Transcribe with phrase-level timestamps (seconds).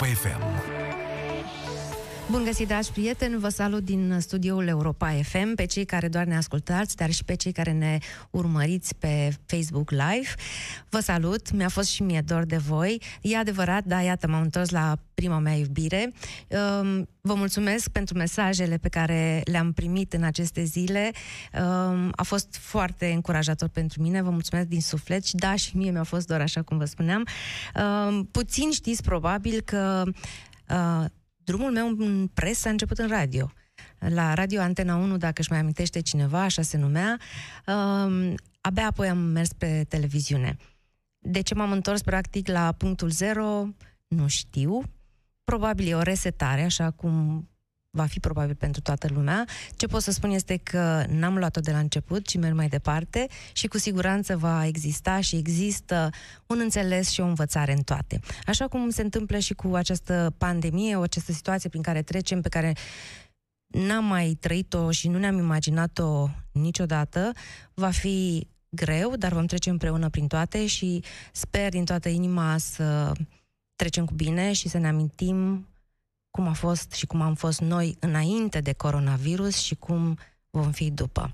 [0.00, 0.89] Europa FM.
[2.30, 3.38] Bun găsit, dragi prieteni!
[3.38, 7.34] Vă salut din studioul Europa FM, pe cei care doar ne ascultați, dar și pe
[7.34, 7.98] cei care ne
[8.30, 10.28] urmăriți pe Facebook Live.
[10.88, 13.02] Vă salut, mi-a fost și mie dor de voi.
[13.20, 16.12] E adevărat, da, iată, m-am întors la prima mea iubire.
[16.48, 21.10] Um, vă mulțumesc pentru mesajele pe care le-am primit în aceste zile.
[21.52, 25.90] Um, a fost foarte încurajator pentru mine, vă mulțumesc din suflet și da, și mie
[25.90, 27.26] mi-a fost doar așa cum vă spuneam.
[27.74, 30.02] Um, puțin știți probabil că
[30.68, 31.04] uh,
[31.50, 33.50] drumul meu în presă a început în radio.
[33.98, 37.18] La Radio Antena 1, dacă își mai amintește cineva, așa se numea,
[37.66, 40.56] um, abia apoi am mers pe televiziune.
[41.18, 43.68] De ce m-am întors practic la punctul zero,
[44.08, 44.82] nu știu.
[45.44, 47.48] Probabil e o resetare, așa cum
[47.90, 49.44] va fi probabil pentru toată lumea.
[49.76, 53.26] Ce pot să spun este că n-am luat-o de la început, ci merg mai departe
[53.52, 56.10] și cu siguranță va exista și există
[56.46, 58.20] un înțeles și o învățare în toate.
[58.46, 62.48] Așa cum se întâmplă și cu această pandemie, o această situație prin care trecem, pe
[62.48, 62.72] care
[63.66, 67.32] n-am mai trăit-o și nu ne-am imaginat-o niciodată,
[67.74, 71.02] va fi greu, dar vom trece împreună prin toate și
[71.32, 73.12] sper din toată inima să
[73.76, 75.66] trecem cu bine și să ne amintim
[76.40, 80.18] cum a fost și cum am fost noi înainte de coronavirus și cum
[80.50, 81.32] vom fi după.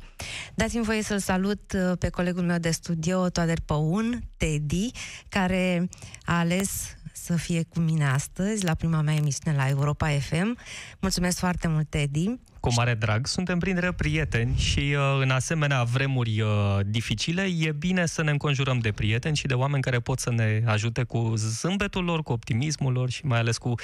[0.54, 4.90] Dați-mi voie să-l salut uh, pe colegul meu de studio, Toader Păun, Teddy,
[5.28, 5.88] care
[6.24, 10.58] a ales să fie cu mine astăzi la prima mea emisiune la Europa FM.
[11.00, 12.34] Mulțumesc foarte mult, Teddy.
[12.60, 18.06] Cu mare drag, suntem printre prieteni și uh, în asemenea vremuri uh, dificile e bine
[18.06, 22.04] să ne înconjurăm de prieteni și de oameni care pot să ne ajute cu zâmbetul
[22.04, 23.74] lor, cu optimismul lor și mai ales cu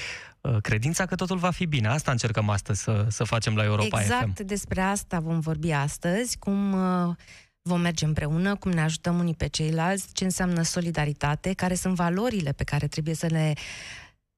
[0.41, 1.89] uh, credința că totul va fi bine.
[1.89, 4.47] Asta încercăm astăzi să, să facem la Europa exact FM.
[4.47, 6.75] despre asta vom vorbi astăzi, cum
[7.63, 12.53] vom merge împreună, cum ne ajutăm unii pe ceilalți, ce înseamnă solidaritate, care sunt valorile
[12.53, 13.55] pe care trebuie să le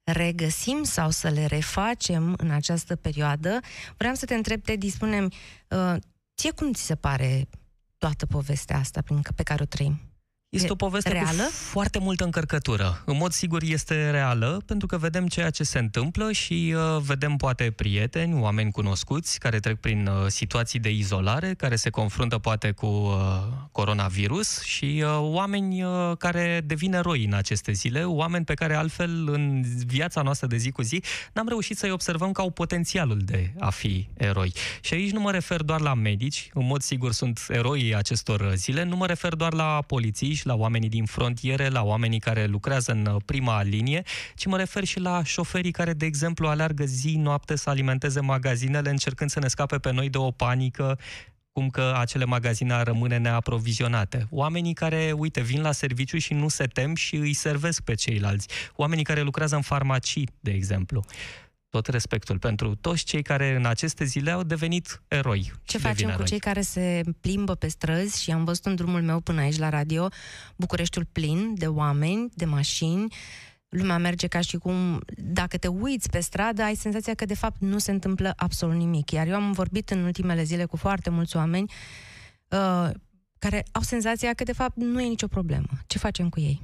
[0.04, 3.60] regăsim sau să le refacem în această perioadă.
[3.96, 5.28] Vreau să te întreb, Teddy, spune
[5.68, 5.94] uh,
[6.36, 7.48] ție cum ți se pare
[7.98, 9.02] toată povestea asta
[9.34, 10.00] pe care o trăim?
[10.54, 11.42] Este o poveste reală?
[11.42, 13.02] cu foarte multă încărcătură.
[13.04, 17.36] În mod sigur este reală, pentru că vedem ceea ce se întâmplă și uh, vedem
[17.36, 22.70] poate prieteni, oameni cunoscuți care trec prin uh, situații de izolare, care se confruntă poate
[22.70, 23.14] cu uh,
[23.72, 29.28] coronavirus și uh, oameni uh, care devin eroi în aceste zile, oameni pe care altfel
[29.28, 33.52] în viața noastră de zi cu zi n-am reușit să-i observăm ca au potențialul de
[33.58, 34.52] a fi eroi.
[34.80, 38.82] Și aici nu mă refer doar la medici, în mod sigur sunt eroii acestor zile,
[38.84, 43.06] nu mă refer doar la polițiști, la oamenii din frontiere, la oamenii care lucrează în
[43.06, 44.02] uh, prima linie,
[44.34, 48.90] ci mă refer și la șoferii care, de exemplu, aleargă zi, noapte să alimenteze magazinele,
[48.90, 50.98] încercând să ne scape pe noi de o panică
[51.52, 54.26] cum că acele magazine ar rămâne neaprovizionate.
[54.30, 58.48] Oamenii care, uite, vin la serviciu și nu se tem și îi servesc pe ceilalți.
[58.76, 61.04] Oamenii care lucrează în farmacii, de exemplu
[61.74, 65.52] tot respectul pentru toți cei care în aceste zile au devenit eroi.
[65.62, 66.26] Ce facem cu eroi.
[66.26, 69.68] cei care se plimbă pe străzi și am văzut în drumul meu până aici la
[69.68, 70.08] radio
[70.56, 73.14] Bucureștiul plin de oameni, de mașini,
[73.68, 77.60] lumea merge ca și cum, dacă te uiți pe stradă, ai senzația că de fapt
[77.60, 79.10] nu se întâmplă absolut nimic.
[79.10, 81.72] Iar eu am vorbit în ultimele zile cu foarte mulți oameni
[82.48, 82.90] uh,
[83.38, 85.68] care au senzația că de fapt nu e nicio problemă.
[85.86, 86.62] Ce facem cu ei?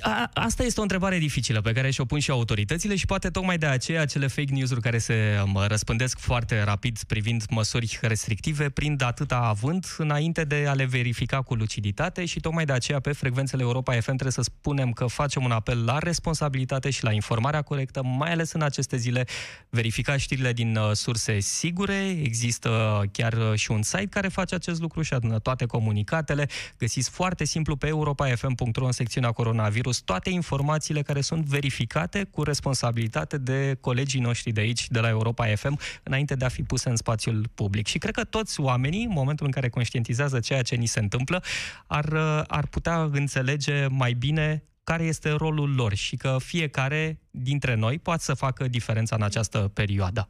[0.00, 3.58] A, asta este o întrebare dificilă pe care și-o pun și autoritățile și poate tocmai
[3.58, 9.02] de aceea acele fake news-uri care se mă, răspândesc foarte rapid privind măsuri restrictive prind
[9.02, 13.62] atâta avânt înainte de a le verifica cu luciditate și tocmai de aceea pe frecvențele
[13.62, 18.02] Europa FM trebuie să spunem că facem un apel la responsabilitate și la informarea corectă,
[18.02, 19.24] mai ales în aceste zile.
[19.68, 24.80] Verifica știrile din uh, surse sigure, există chiar uh, și un site care face acest
[24.80, 26.48] lucru și adună toate comunicatele.
[26.78, 32.42] Găsiți foarte simplu pe europafm.ro în secțiunea coronavirus coronavirus, toate informațiile care sunt verificate cu
[32.42, 36.88] responsabilitate de colegii noștri de aici, de la Europa FM, înainte de a fi puse
[36.88, 37.86] în spațiul public.
[37.86, 41.42] Și cred că toți oamenii, în momentul în care conștientizează ceea ce ni se întâmplă,
[41.86, 42.14] ar,
[42.46, 48.22] ar putea înțelege mai bine care este rolul lor și că fiecare dintre noi poate
[48.22, 50.28] să facă diferența în această perioadă.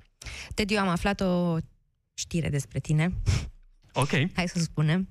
[0.54, 1.56] Teddy, eu am aflat o
[2.14, 3.12] știre despre tine.
[3.92, 4.10] Ok.
[4.34, 5.08] Hai să spunem.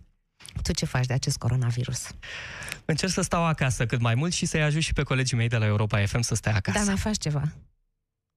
[0.62, 2.08] Tu ce faci de acest coronavirus?
[2.86, 5.58] Încerc să stau acasă cât mai mult și să-i ajut și pe colegii mei de
[5.58, 6.78] la Europa FM să stea acasă.
[6.78, 7.54] Dar mai faci ceva.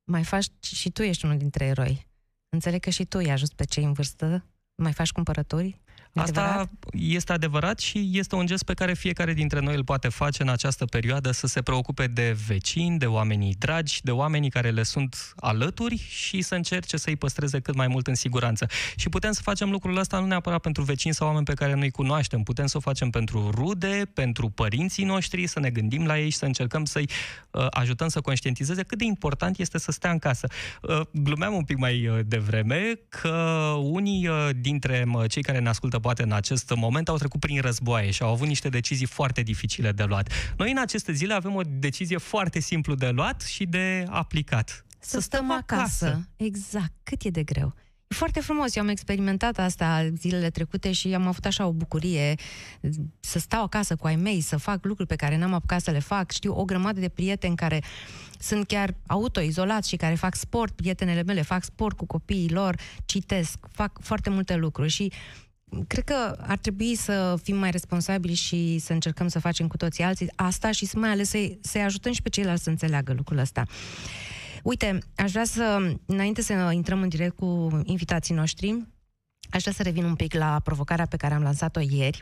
[0.05, 2.06] Mai faci și tu ești unul dintre eroi.
[2.49, 4.45] Înțeleg că și tu îi ajuți pe cei în vârstă.
[4.75, 5.81] Mai faci cumpărături?
[6.14, 6.70] Asta adevărat?
[6.93, 10.49] este adevărat și este un gest pe care fiecare dintre noi îl poate face în
[10.49, 15.32] această perioadă să se preocupe de vecini, de oamenii dragi, de oamenii care le sunt
[15.37, 18.66] alături și să încerce să-i păstreze cât mai mult în siguranță.
[18.96, 21.90] Și putem să facem lucrul ăsta nu neapărat pentru vecini sau oameni pe care noi
[21.90, 26.31] cunoaștem, putem să o facem pentru rude, pentru părinții noștri, să ne gândim la ei
[26.31, 27.08] și să încercăm să-i
[27.50, 30.46] uh, ajutăm să conștientizeze cât de important este să stea în casă.
[30.82, 35.69] Uh, glumeam un pic mai uh, devreme că unii uh, dintre uh, cei care ne
[35.69, 39.43] ascultă poate în acest moment au trecut prin războaie și au avut niște decizii foarte
[39.43, 40.33] dificile de luat.
[40.56, 44.85] Noi în aceste zile avem o decizie foarte simplu de luat și de aplicat.
[44.99, 46.06] Să, să stăm acasă.
[46.06, 46.29] acasă.
[46.37, 46.93] Exact.
[47.03, 47.75] Cât e de greu.
[48.06, 48.77] E foarte frumos.
[48.77, 52.35] Eu am experimentat asta zilele trecute și am avut așa o bucurie
[53.21, 55.99] să stau acasă cu ai mei, să fac lucruri pe care n-am apucat să le
[55.99, 56.31] fac.
[56.31, 57.83] Știu o grămadă de prieteni care
[58.39, 63.59] sunt chiar autoizolați și care fac sport, prietenele mele fac sport cu copiii lor, citesc,
[63.73, 65.12] fac foarte multe lucruri și
[65.87, 70.05] cred că ar trebui să fim mai responsabili și să încercăm să facem cu toții
[70.05, 73.38] alții asta și să mai ales să-i, să ajutăm și pe ceilalți să înțeleagă lucrul
[73.38, 73.62] ăsta.
[74.62, 78.85] Uite, aș vrea să, înainte să intrăm în direct cu invitații noștri,
[79.55, 82.21] Aș vrea să revin un pic la provocarea pe care am lansat-o ieri,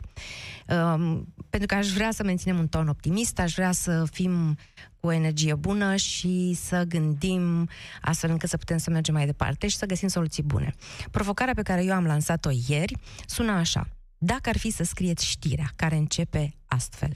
[0.67, 4.57] um, pentru că aș vrea să menținem un ton optimist, aș vrea să fim
[4.99, 7.69] cu o energie bună și să gândim
[8.01, 10.73] astfel încât să putem să mergem mai departe și să găsim soluții bune.
[11.11, 13.87] Provocarea pe care eu am lansat-o ieri sună așa.
[14.17, 17.13] Dacă ar fi să scrieți știrea care începe astfel.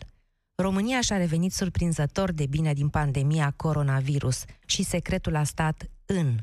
[0.56, 6.38] România și-a revenit surprinzător de bine din pandemia coronavirus și secretul a stat în.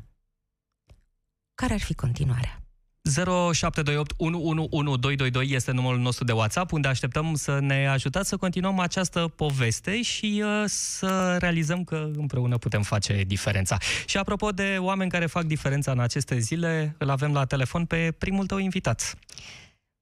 [1.55, 2.64] Care ar fi continuarea?
[3.11, 9.33] 0728 111222 este numărul nostru de WhatsApp, unde așteptăm să ne ajutați să continuăm această
[9.35, 13.77] poveste și uh, să realizăm că împreună putem face diferența.
[14.05, 18.13] Și apropo de oameni care fac diferența în aceste zile, îl avem la telefon pe
[18.17, 19.15] primul tău invitat.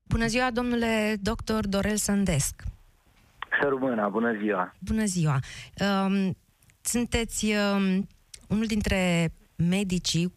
[0.03, 2.63] Bună ziua, domnule doctor Dorel Sândesc.
[3.61, 4.75] Să rămână, bună ziua!
[4.79, 5.39] Bună ziua!
[6.05, 6.37] Um,
[6.81, 8.07] sunteți um,
[8.47, 10.33] unul dintre medicii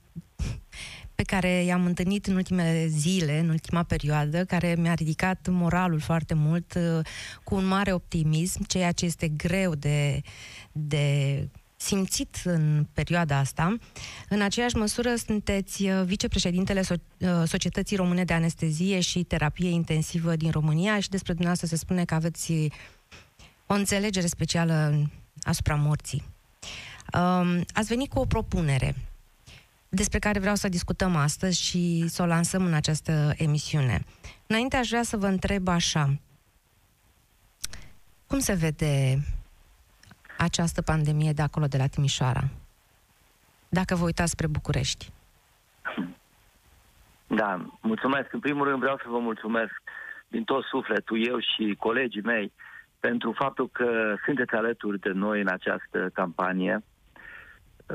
[1.17, 6.35] pe care i-am întâlnit în ultimele zile, în ultima perioadă, care mi-a ridicat moralul foarte
[6.35, 7.07] mult, uh,
[7.45, 10.23] cu un mare optimism, ceea ce este greu de,
[10.73, 13.77] de simțit în perioada asta.
[14.29, 20.51] În aceeași măsură sunteți uh, vicepreședintele uh, Societății Române de Anestezie și Terapie Intensivă din
[20.51, 22.53] România și despre dumneavoastră se spune că aveți
[23.67, 25.09] o înțelegere specială
[25.41, 26.23] asupra morții.
[27.13, 28.95] Um, ați venit cu o propunere
[29.97, 34.05] despre care vreau să discutăm astăzi și să o lansăm în această emisiune.
[34.47, 36.19] Înainte aș vrea să vă întreb așa.
[38.27, 39.19] Cum se vede
[40.39, 42.45] această pandemie de acolo, de la Timișoara?
[43.69, 45.11] Dacă vă uitați spre București.
[47.27, 48.33] Da, mulțumesc.
[48.33, 49.83] În primul rând vreau să vă mulțumesc
[50.29, 52.53] din tot sufletul, eu și colegii mei,
[53.01, 56.83] pentru faptul că sunteți alături de noi în această campanie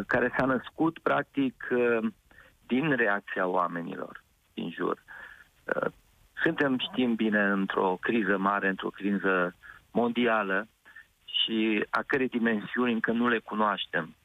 [0.07, 1.67] care s-a născut practic
[2.67, 4.23] din reacția oamenilor
[4.53, 5.03] din jur.
[6.43, 9.55] Suntem, știm bine, într-o criză mare, într-o criză
[9.91, 10.67] mondială
[11.25, 14.15] și a cărei dimensiuni încă nu le cunoaștem.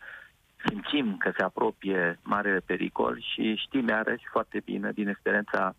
[0.64, 5.74] Simțim că se apropie marele pericol și știm iarăși foarte bine din experiența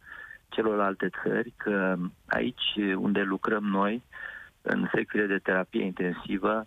[0.50, 1.96] celorlalte țări că
[2.28, 4.04] aici unde lucrăm noi,
[4.62, 6.66] în secțiile de terapie intensivă,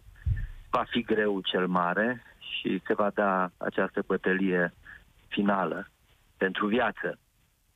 [0.71, 2.23] va fi greu cel mare
[2.59, 4.75] și se va da această bătălie
[5.29, 5.89] finală
[6.37, 7.19] pentru viață.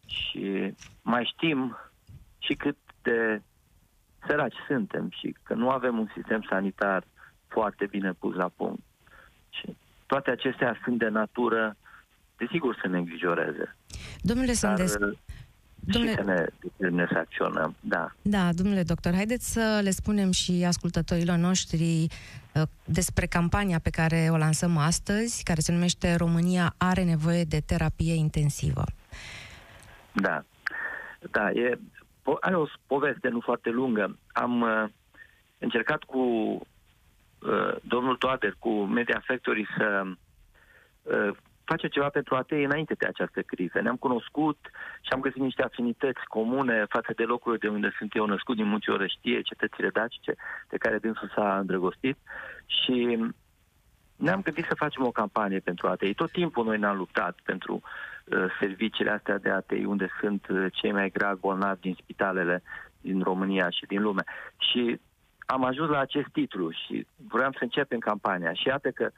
[0.07, 1.77] Și mai știm
[2.39, 3.43] și cât de
[4.27, 7.05] săraci suntem și că nu avem un sistem sanitar
[7.49, 8.83] foarte bine pus la punct.
[9.49, 9.77] Și
[10.07, 11.77] toate acestea sunt de natură,
[12.37, 13.77] desigur, să ne îngrijoreze.
[14.21, 14.97] Domnule Sandes,
[15.87, 16.11] Domnule...
[16.11, 18.13] Și să ne determine să acționăm, da.
[18.23, 22.07] Da, domnule doctor, haideți să le spunem și ascultătorilor noștri
[22.55, 27.61] uh, despre campania pe care o lansăm astăzi, care se numește România are nevoie de
[27.61, 28.85] terapie intensivă.
[30.13, 30.45] Da,
[31.31, 31.79] da, e,
[32.41, 34.19] are o poveste nu foarte lungă.
[34.33, 34.85] Am uh,
[35.59, 40.03] încercat cu uh, domnul Toader, cu Media Factory să
[41.03, 43.81] uh, face ceva pentru atei înainte de această criză.
[43.81, 44.59] Ne-am cunoscut
[45.01, 48.69] și am găsit niște afinități comune față de locurile de unde sunt eu născut, din
[48.69, 50.35] multe ori știe, cetățile dacice,
[50.69, 52.19] de care dânsul s-a îndrăgostit
[52.67, 53.19] și
[54.17, 56.15] ne-am gândit să facem o campanie pentru atei.
[56.15, 57.75] Tot timpul noi ne-am luptat pentru
[58.25, 62.63] uh, serviciile astea de atei, unde sunt uh, cei mai gravi bolnavi din spitalele
[63.01, 64.23] din România și din lume.
[64.59, 65.01] Și
[65.47, 68.53] am ajuns la acest titlu și vreau să începem campania.
[68.53, 69.11] Și iată că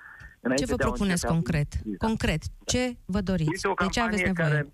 [0.56, 1.68] ce vă propuneți concret?
[1.98, 3.50] Concret, ce vă doriți?
[3.52, 4.48] Este o de ce aveți nevoie?
[4.48, 4.72] care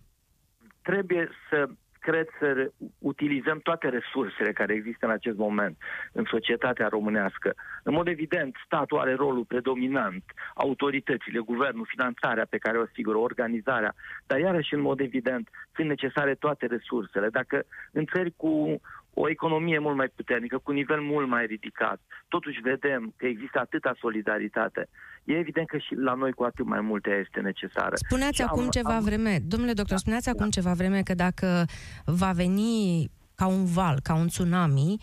[0.83, 1.69] trebuie să
[2.03, 5.77] cred, să utilizăm toate resursele care există în acest moment
[6.13, 7.55] în societatea românească.
[7.83, 13.95] În mod evident, statul are rolul predominant, autoritățile, guvernul, finanțarea pe care o asigură, organizarea,
[14.27, 17.29] dar iarăși, în mod evident, sunt necesare toate resursele.
[17.29, 18.81] Dacă în țări cu
[19.15, 22.01] o economie mult mai puternică, cu un nivel mult mai ridicat.
[22.29, 24.89] Totuși vedem că există atâta solidaritate.
[25.25, 27.95] E evident că și la noi cu atât mai multe este necesară.
[27.95, 29.05] Spuneați și acum am, ceva am...
[29.05, 30.31] vreme, domnule doctor, da, spuneați da.
[30.31, 31.65] acum ceva vreme că dacă
[32.05, 34.97] va veni ca un val, ca un tsunami,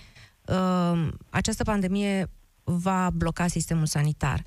[0.46, 2.26] uh, această pandemie
[2.64, 4.40] va bloca sistemul sanitar.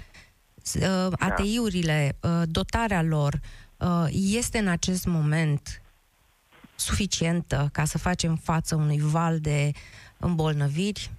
[0.75, 1.27] Uh, da.
[1.27, 3.41] ATI-urile, uh, dotarea lor,
[3.77, 5.82] uh, este în acest moment
[6.83, 9.71] suficientă ca să facem față unui val de
[10.19, 11.11] îmbolnăviri?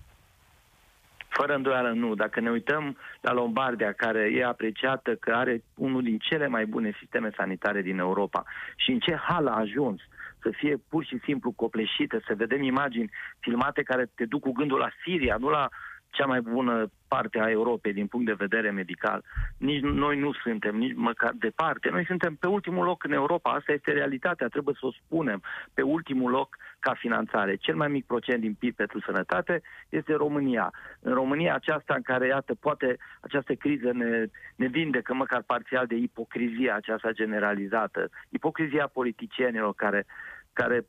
[1.27, 2.15] Fără îndoială nu.
[2.15, 6.96] Dacă ne uităm la Lombardia, care e apreciată că are unul din cele mai bune
[7.00, 8.43] sisteme sanitare din Europa
[8.75, 10.01] și în ce hal a ajuns
[10.43, 14.77] să fie pur și simplu copleșită, să vedem imagini filmate care te duc cu gândul
[14.77, 15.70] la Siria, nu la
[16.13, 19.24] cea mai bună parte a Europei din punct de vedere medical.
[19.58, 21.89] Nici noi nu suntem, nici măcar departe.
[21.89, 23.51] Noi suntem pe ultimul loc în Europa.
[23.51, 25.41] Asta este realitatea, trebuie să o spunem.
[25.74, 27.55] Pe ultimul loc ca finanțare.
[27.55, 30.74] Cel mai mic procent din PIB pentru sănătate este România.
[31.00, 35.96] În România aceasta în care, iată, poate această criză ne, ne vindecă măcar parțial de
[35.96, 38.10] ipocrizia aceasta generalizată.
[38.29, 40.05] Ipocrizia politicienilor care
[40.53, 40.86] care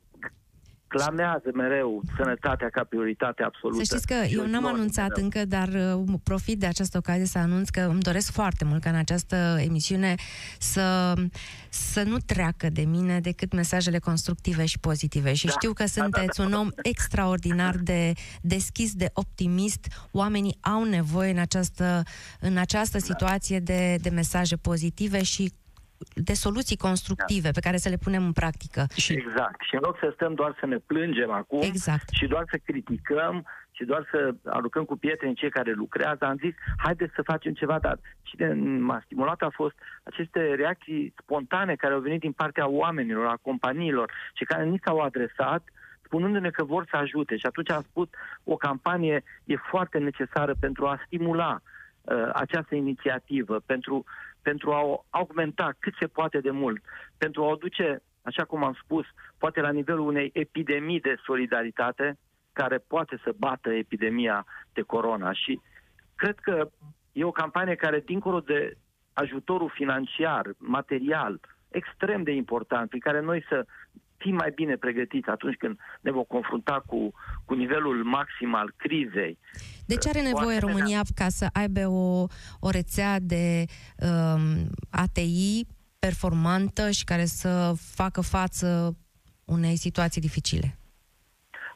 [0.87, 3.83] clamează mereu sănătatea ca prioritate absolută.
[3.83, 5.23] Să știți că eu n-am anunțat mereu.
[5.23, 8.89] încă, dar uh, profit de această ocazie să anunț că îmi doresc foarte mult ca
[8.89, 10.15] în această emisiune
[10.59, 11.13] să,
[11.69, 15.33] să nu treacă de mine decât mesajele constructive și pozitive.
[15.33, 15.51] Și da.
[15.51, 19.87] știu că sunteți un om extraordinar de deschis, de optimist.
[20.11, 22.03] Oamenii au nevoie în această,
[22.39, 23.03] în această da.
[23.03, 25.53] situație de, de mesaje pozitive și
[26.13, 27.51] de soluții constructive da.
[27.51, 28.85] pe care să le punem în practică.
[28.95, 29.13] Și...
[29.13, 29.61] Exact.
[29.61, 32.09] Și în loc să stăm doar să ne plângem acum exact.
[32.09, 36.37] și doar să criticăm și doar să aruncăm cu pietre în cei care lucrează, am
[36.37, 38.47] zis, haideți să facem ceva, dar și de
[38.79, 44.11] m-a stimulat a fost aceste reacții spontane care au venit din partea oamenilor, a companiilor
[44.33, 45.63] și care ni s-au adresat
[46.05, 47.37] spunându-ne că vor să ajute.
[47.37, 48.07] Și atunci am spus,
[48.43, 51.59] o campanie e foarte necesară pentru a stimula
[52.01, 54.03] uh, această inițiativă, pentru
[54.49, 56.81] pentru a o augmenta cât se poate de mult,
[57.17, 59.05] pentru a o duce, așa cum am spus,
[59.37, 62.17] poate la nivelul unei epidemii de solidaritate
[62.53, 65.33] care poate să bată epidemia de corona.
[65.33, 65.61] Și
[66.15, 66.69] cred că
[67.11, 68.77] e o campanie care, dincolo de
[69.13, 73.65] ajutorul financiar, material, extrem de important, prin care noi să
[74.25, 77.13] fim mai bine pregătiți atunci când ne vom confrunta cu,
[77.45, 79.37] cu nivelul maxim al crizei.
[79.85, 82.25] De ce are nevoie România ca să aibă o,
[82.59, 83.65] o rețea de
[83.99, 85.67] um, ATI
[85.99, 88.97] performantă și care să facă față
[89.45, 90.77] unei situații dificile?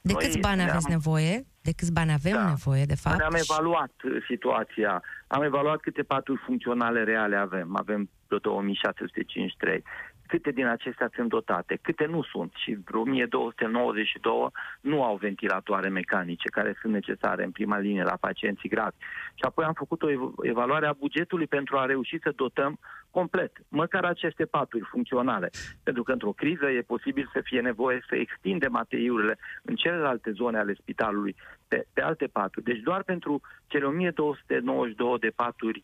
[0.01, 1.46] De Noi câți bani aveți nevoie?
[1.62, 2.48] De câți bani avem da.
[2.48, 3.20] nevoie, de fapt?
[3.20, 3.91] Am evaluat
[4.29, 5.03] situația.
[5.27, 7.75] Am evaluat câte paturi funcționale reale avem.
[7.77, 9.84] Avem 2653
[10.29, 14.48] câte din acestea sunt dotate, câte nu sunt și 1292
[14.81, 18.95] nu au ventilatoare mecanice care sunt necesare în prima linie la pacienții gravi.
[19.33, 20.09] Și apoi am făcut o
[20.41, 25.50] evaluare a bugetului pentru a reuși să dotăm complet, măcar aceste paturi funcționale.
[25.83, 30.57] Pentru că într-o criză e posibil să fie nevoie să extindem ATI-urile în celelalte zone
[30.57, 31.36] ale spitalului
[31.67, 32.65] pe, pe alte paturi.
[32.65, 35.83] Deci doar pentru cele 1292 de paturi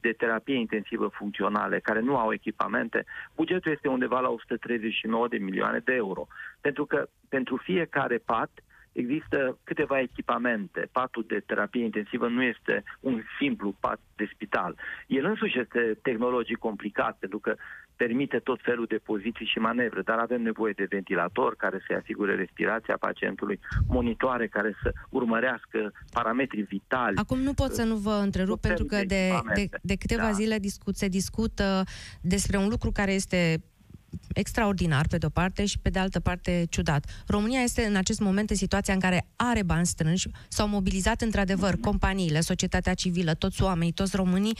[0.00, 5.78] de terapie intensivă funcționale care nu au echipamente, bugetul este undeva la 139 de milioane
[5.78, 6.26] de euro.
[6.60, 8.50] Pentru că pentru fiecare pat
[8.92, 10.88] există câteva echipamente.
[10.92, 14.76] Patul de terapie intensivă nu este un simplu pat de spital.
[15.06, 17.56] El însuși este tehnologic complicat, pentru că
[18.02, 22.34] permite tot felul de poziții și manevre, dar avem nevoie de ventilator care să asigure
[22.34, 27.16] respirația pacientului, monitoare care să urmărească parametrii vitali.
[27.16, 30.30] Acum nu pot să nu vă întrerup pentru că de, de, de câteva da.
[30.40, 31.84] zile discut, se discută
[32.20, 33.62] despre un lucru care este
[34.32, 37.24] extraordinar pe de-o parte și pe de altă parte ciudat.
[37.26, 41.74] România este în acest moment în situația în care are bani strânși, s-au mobilizat într-adevăr
[41.80, 44.56] companiile, societatea civilă, toți oamenii, toți românii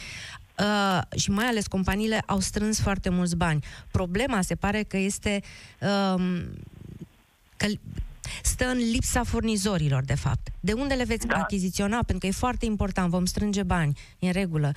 [0.61, 3.65] uh, și mai ales companiile au strâns foarte mulți bani.
[3.91, 5.41] Problema se pare că este
[5.81, 6.45] uh,
[7.57, 7.67] că
[8.43, 10.49] stă în lipsa furnizorilor, de fapt.
[10.61, 11.37] De unde le veți da.
[11.37, 11.97] achiziționa?
[11.97, 14.71] Pentru că e foarte important, vom strânge bani, e în regulă.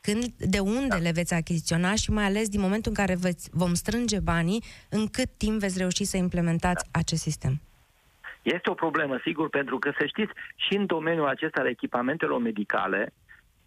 [0.00, 0.96] Când, de unde da.
[0.96, 5.06] le veți achiziționa și mai ales din momentul în care veți, vom strânge banii, în
[5.06, 6.98] cât timp veți reuși să implementați da.
[6.98, 7.60] acest sistem?
[8.42, 13.12] Este o problemă, sigur, pentru că, să știți, și în domeniul acesta al echipamentelor medicale,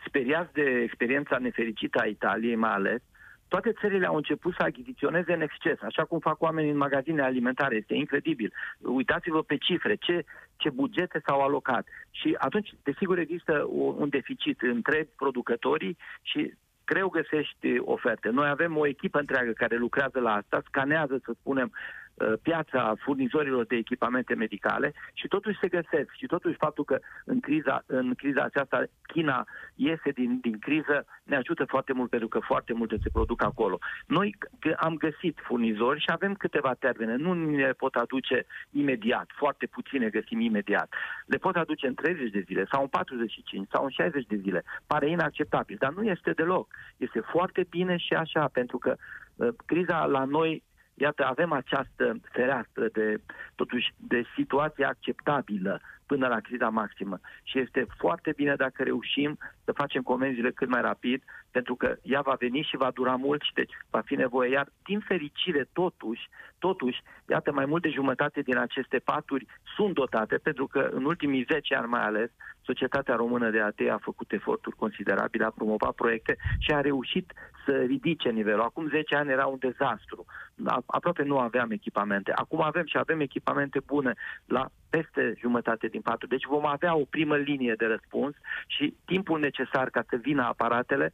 [0.08, 3.02] speriați de experiența nefericită a Italiei mai ales,
[3.48, 7.76] toate țările au început să achiziționeze în exces, așa cum fac oamenii în magazine alimentare.
[7.76, 8.54] Este incredibil.
[8.80, 11.88] Uitați-vă pe cifre, ce, ce bugete s-au alocat.
[12.12, 16.54] Și atunci, desigur, există un deficit între producătorii și
[16.86, 18.30] greu găsești oferte.
[18.30, 22.07] Noi avem o echipă întreagă care lucrează la asta, scanează, să spunem, Uh,
[22.42, 27.84] piața furnizorilor de echipamente medicale și totuși se găsesc și totuși faptul că în criza,
[27.86, 32.74] în criza aceasta China iese din, din criză ne ajută foarte mult pentru că foarte
[32.74, 33.78] multe se produc acolo.
[34.06, 34.36] Noi
[34.78, 40.40] am găsit furnizori și avem câteva termene, nu ne pot aduce imediat, foarte puține găsim
[40.40, 40.94] imediat.
[41.26, 44.64] Le pot aduce în 30 de zile sau în 45 sau în 60 de zile.
[44.88, 46.68] Pare inacceptabil, dar nu este deloc.
[46.98, 48.96] Este foarte bine și așa, pentru că
[49.36, 50.64] uh, criza la noi
[51.00, 53.22] Iată, avem această fereastră de,
[53.56, 57.20] totuși, de situație acceptabilă până la criza maximă.
[57.44, 62.22] Și este foarte bine dacă reușim să facem comenzile cât mai rapid, pentru că ea
[62.22, 64.50] va veni și va dura mult și deci va fi nevoie.
[64.52, 69.46] Iar, din fericire, totuși, totuși, iată, mai mult de jumătate din aceste paturi
[69.76, 72.30] sunt dotate, pentru că în ultimii 10 ani mai ales,
[72.62, 77.34] Societatea Română de AT a făcut eforturi considerabile, a promovat proiecte și a reușit
[77.66, 78.62] să ridice nivelul.
[78.62, 80.26] Acum 10 ani era un dezastru.
[80.86, 82.32] Aproape nu aveam echipamente.
[82.36, 84.14] Acum avem și avem echipamente bune
[84.46, 86.27] la peste jumătate din patru.
[86.27, 88.36] Deci vom avea o primă linie de răspuns
[88.67, 91.12] și timpul necesar ca să vină aparatele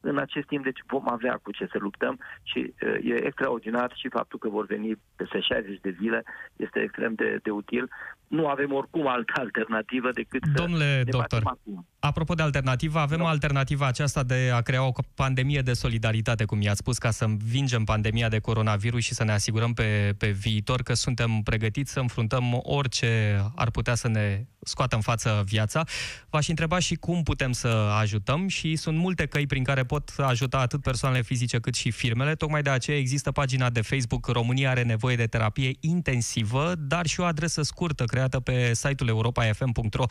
[0.00, 4.38] în acest timp deci vom avea cu ce să luptăm și e extraordinar și faptul
[4.38, 6.22] că vor veni peste 60 de zile
[6.56, 7.88] este extrem de, de util.
[8.28, 11.86] Nu avem oricum altă alternativă decât Domnule să doctor, acum.
[11.98, 13.28] apropo de alternativă, avem da.
[13.28, 17.84] alternativa aceasta de a crea o pandemie de solidaritate, cum i-ați spus, ca să învingem
[17.84, 22.44] pandemia de coronavirus și să ne asigurăm pe, pe viitor că suntem pregătiți să înfruntăm
[22.62, 25.84] orice ar putea să ne scoată în față viața.
[26.30, 27.68] V-aș întreba și cum putem să
[28.00, 32.34] ajutăm și sunt multe căi prin care pot ajuta atât persoanele fizice cât și firmele.
[32.34, 37.20] Tocmai de aceea există pagina de Facebook România are nevoie de terapie intensivă, dar și
[37.20, 40.04] o adresă scurtă creată pe site-ul europa.fm.ro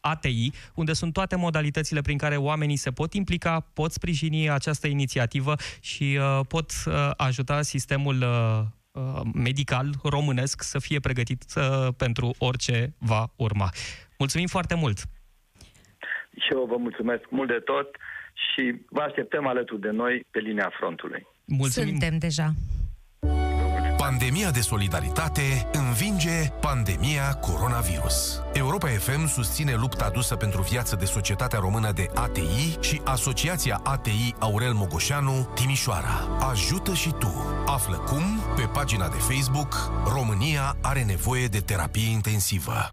[0.00, 5.54] ATI, unde sunt toate modalitățile prin care oamenii se pot implica, pot sprijini această inițiativă
[5.80, 8.60] și uh, pot uh, ajuta sistemul uh,
[8.92, 13.68] uh medical românesc să fie pregătit uh, pentru orice va urma.
[14.18, 14.98] Mulțumim foarte mult!
[16.38, 17.96] Și eu vă mulțumesc mult de tot
[18.34, 21.26] și vă așteptăm alături de noi pe linia frontului.
[21.44, 21.88] Mulțumim.
[21.88, 22.52] Suntem deja.
[23.96, 28.42] Pandemia de solidaritate învinge pandemia coronavirus.
[28.52, 34.34] Europa FM susține lupta adusă pentru viață de Societatea Română de ATI și Asociația ATI
[34.38, 36.28] Aurel Mogoșanu Timișoara.
[36.50, 37.64] Ajută și tu!
[37.66, 38.22] Află cum
[38.56, 39.74] pe pagina de Facebook
[40.16, 42.88] România are nevoie de terapie intensivă.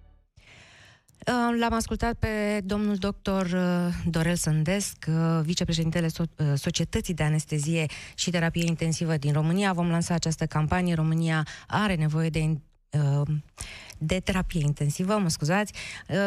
[1.59, 8.29] L-am ascultat pe domnul doctor uh, Dorel Sândesc, uh, vicepreședintele uh, Societății de Anestezie și
[8.29, 9.73] Terapie Intensivă din România.
[9.73, 10.93] Vom lansa această campanie.
[10.93, 12.57] România are nevoie de,
[13.97, 15.73] de terapie intensivă, mă scuzați.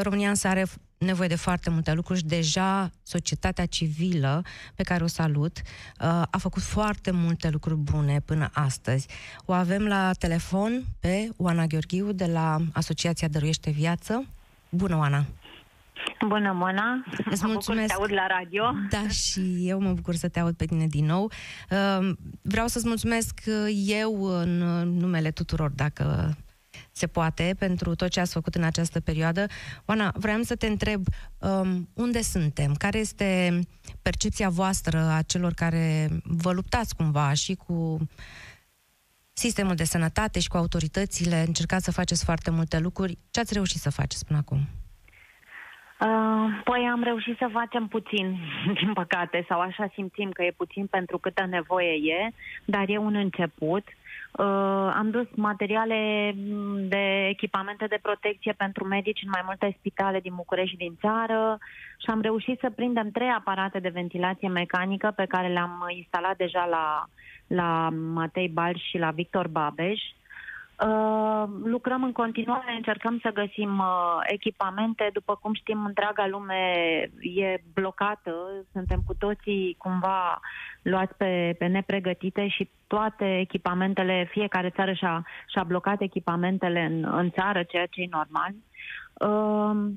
[0.03, 0.67] România însă are
[0.99, 4.43] nevoie de foarte multe lucruri și deja societatea civilă,
[4.75, 5.63] pe care o salut,
[6.31, 9.07] a făcut foarte multe lucruri bune până astăzi.
[9.45, 14.27] O avem la telefon pe Oana Gheorghiu de la Asociația Dăruiește Viață.
[14.75, 15.25] Bună, Oana!
[16.27, 17.05] Bună, Mona!
[17.31, 17.89] Îți mulțumesc!
[17.89, 18.65] Să te aud la radio.
[18.91, 21.31] Da, și eu mă bucur să te aud pe tine din nou.
[21.69, 23.41] Ehm, vreau să-ți mulțumesc
[23.87, 24.59] eu în
[24.99, 26.37] numele tuturor, dacă
[26.93, 29.47] se poate, pentru tot ce ați făcut în această perioadă.
[29.85, 31.07] Oana, vreau să te întreb
[31.39, 33.61] um, unde suntem, care este
[34.03, 37.99] percepția voastră a celor care vă luptați cumva și cu
[39.35, 43.19] sistemul de sănătate și cu autoritățile, încercați să faceți foarte multe lucruri.
[43.31, 44.59] Ce ați reușit să faceți până acum?
[46.01, 48.39] Uh, păi am reușit să facem puțin,
[48.81, 52.31] din păcate, sau așa simțim că e puțin pentru câtă nevoie e,
[52.65, 53.85] dar e un început.
[53.87, 54.04] Uh,
[54.95, 56.35] am dus materiale
[56.89, 61.59] de echipamente de protecție pentru medici în mai multe spitale din București și din țară
[61.99, 66.65] și am reușit să prindem trei aparate de ventilație mecanică pe care le-am instalat deja
[66.65, 67.09] la
[67.47, 70.01] la Matei Balș și la Victor Babeș.
[70.01, 70.24] Uh,
[71.65, 75.11] lucrăm în continuare, încercăm să găsim uh, echipamente.
[75.13, 76.73] După cum știm, întreaga lume
[77.21, 78.35] e blocată.
[78.73, 80.41] Suntem cu toții cumva
[80.83, 87.31] luați pe, pe nepregătite și toate echipamentele, fiecare țară și-a, și-a blocat echipamentele în, în
[87.31, 88.53] țară, ceea ce e normal.
[89.15, 89.93] Uh,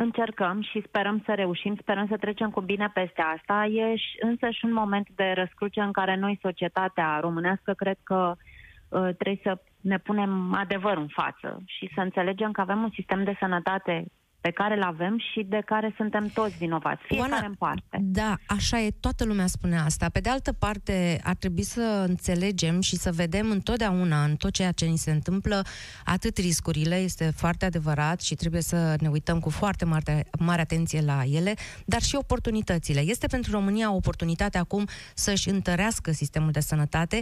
[0.00, 3.64] Încercăm și sperăm să reușim, sperăm să trecem cu bine peste asta.
[3.64, 8.57] E însă și un moment de răscruce în care noi, societatea românească, cred că uh,
[8.90, 13.36] trebuie să ne punem adevăr în față și să înțelegem că avem un sistem de
[13.40, 14.04] sănătate
[14.40, 17.98] pe care îl avem și de care suntem toți vinovați, fiecare Oana, în parte.
[18.00, 20.08] Da, așa e, toată lumea spune asta.
[20.08, 24.72] Pe de altă parte, ar trebui să înțelegem și să vedem întotdeauna în tot ceea
[24.72, 25.62] ce ni se întâmplă,
[26.04, 31.00] atât riscurile, este foarte adevărat și trebuie să ne uităm cu foarte mare, mare atenție
[31.00, 31.54] la ele,
[31.86, 33.00] dar și oportunitățile.
[33.00, 37.20] Este pentru România o oportunitate acum să-și întărească sistemul de sănătate.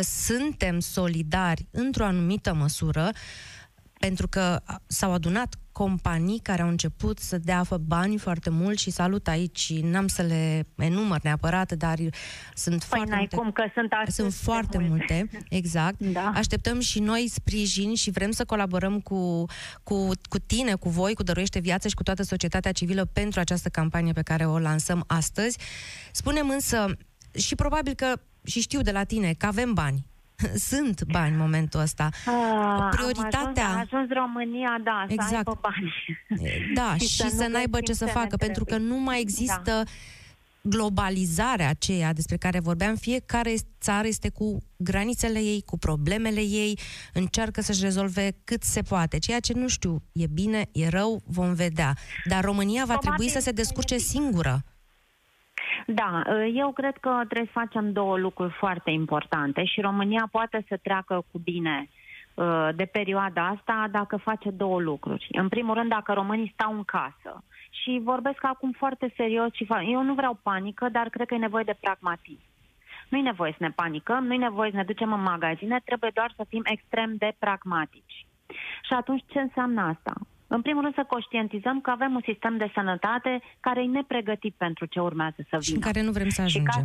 [0.00, 3.10] Suntem solidari într-o anumită măsură,
[4.06, 9.28] pentru că s-au adunat companii care au început să dea bani foarte mult și salut
[9.28, 11.98] aici, n-am să le enumăr neapărat, dar
[12.54, 13.36] sunt păi foarte multe.
[13.36, 15.28] cum, că sunt, sunt foarte multe.
[15.30, 16.00] multe, exact.
[16.00, 16.32] Da.
[16.34, 19.44] Așteptăm și noi sprijin și vrem să colaborăm cu,
[19.82, 23.68] cu, cu tine, cu voi, cu Dăruiește Viață și cu toată societatea civilă pentru această
[23.68, 25.58] campanie pe care o lansăm astăzi.
[26.12, 26.96] Spunem însă,
[27.38, 28.12] și probabil că,
[28.44, 30.12] și știu de la tine, că avem bani
[30.70, 32.08] sunt bani în momentul ăsta.
[32.26, 33.66] A, Prioritatea...
[33.66, 35.28] A ajuns, a ajuns România, da, exact.
[35.28, 35.92] să aibă bani.
[36.74, 39.82] Da, și, și să, să n-aibă ce să facă, pentru că nu mai există da.
[40.60, 42.94] globalizarea aceea despre care vorbeam.
[42.94, 46.78] Fiecare țară este cu granițele ei, cu problemele ei,
[47.12, 49.18] încearcă să-și rezolve cât se poate.
[49.18, 51.96] Ceea ce nu știu, e bine, e rău, vom vedea.
[52.24, 54.64] Dar România va trebui să se descurce singură.
[55.86, 56.22] Da,
[56.54, 61.24] eu cred că trebuie să facem două lucruri foarte importante și România poate să treacă
[61.32, 61.88] cu bine
[62.34, 65.28] uh, de perioada asta dacă face două lucruri.
[65.32, 69.88] În primul rând, dacă românii stau în casă și vorbesc acum foarte serios și fa-
[69.92, 72.52] eu nu vreau panică, dar cred că e nevoie de pragmatism.
[73.08, 76.10] Nu e nevoie să ne panicăm, nu e nevoie să ne ducem în magazine, trebuie
[76.14, 78.26] doar să fim extrem de pragmatici.
[78.82, 80.12] Și atunci ce înseamnă asta?
[80.56, 84.86] În primul rând să conștientizăm că avem un sistem de sănătate care e nepregătit pentru
[84.86, 85.62] ce urmează să vină.
[85.62, 86.72] Și în care nu vrem să ajungem.
[86.72, 86.82] Și ca,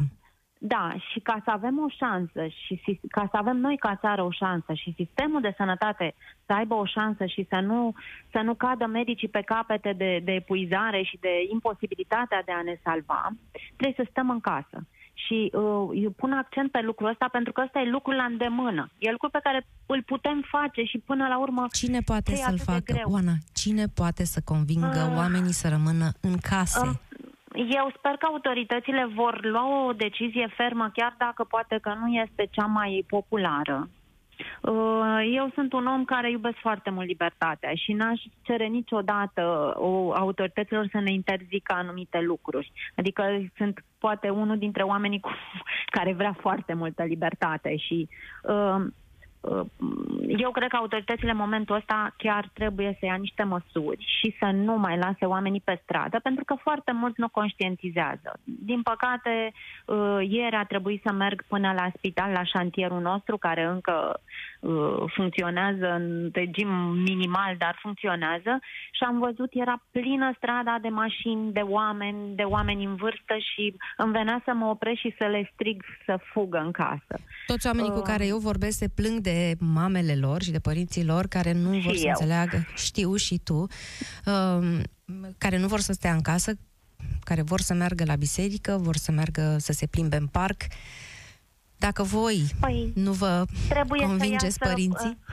[0.59, 4.31] da, și ca să avem o șansă și ca să avem noi ca țară o
[4.31, 7.93] șansă și sistemul de sănătate să aibă o șansă și să nu,
[8.31, 12.79] să nu cadă medicii pe capete de, de epuizare și de imposibilitatea de a ne
[12.83, 13.29] salva,
[13.77, 14.77] trebuie să stăm în casă.
[15.25, 18.89] Și uh, eu pun accent pe lucrul ăsta pentru că ăsta e lucrul la îndemână.
[18.97, 21.67] E lucrul pe care îl putem face și până la urmă...
[21.71, 23.33] Cine poate să-l facă, Oana?
[23.53, 26.87] Cine poate să convingă uh, oamenii să rămână în case?
[26.87, 26.93] Uh,
[27.55, 32.47] eu sper că autoritățile vor lua o decizie fermă, chiar dacă poate că nu este
[32.51, 33.89] cea mai populară.
[34.61, 40.13] Uh, eu sunt un om care iubesc foarte mult libertatea și n-aș cere niciodată o,
[40.13, 42.71] autorităților să ne interzică anumite lucruri.
[42.95, 43.23] Adică
[43.57, 45.29] sunt poate unul dintre oamenii cu,
[45.95, 48.07] care vrea foarte multă libertate și
[48.43, 48.85] uh, Uh,
[50.37, 54.45] eu cred că autoritățile în momentul ăsta chiar trebuie să ia niște măsuri și să
[54.45, 58.39] nu mai lase oamenii pe stradă, pentru că foarte mulți nu conștientizează.
[58.43, 59.51] Din păcate,
[59.85, 64.21] uh, ieri a trebuit să merg până la spital, la șantierul nostru, care încă
[64.59, 66.69] uh, funcționează în regim
[67.09, 68.59] minimal, dar funcționează,
[68.91, 73.75] și am văzut, era plină strada de mașini, de oameni, de oameni în vârstă și
[73.97, 77.15] îmi venea să mă opresc și să le strig să fugă în casă.
[77.45, 80.59] Toți oamenii uh, cu care eu vorbesc se plâng de de mamele lor și de
[80.59, 81.99] părinții lor care nu și vor eu.
[81.99, 83.67] să înțeleagă, știu și tu,
[84.25, 84.81] um,
[85.37, 86.51] care nu vor să stea în casă,
[87.19, 90.61] care vor să meargă la biserică, vor să meargă să se plimbe în parc.
[91.87, 93.45] Dacă voi păi, nu vă
[94.05, 95.17] convingeți să părinții?